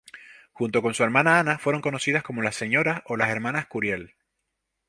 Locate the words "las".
2.41-2.55, 3.17-3.29